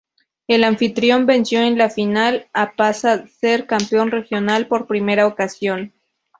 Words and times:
El 0.47 0.63
anfitrión 0.63 1.27
venció 1.27 1.61
en 1.61 1.77
la 1.77 1.91
final 1.91 2.47
a 2.53 2.73
para 2.75 2.91
ser 2.93 3.67
campeón 3.67 4.09
regional 4.09 4.67
por 4.67 4.87
primera 4.87 5.27
ocasión. 5.27 5.93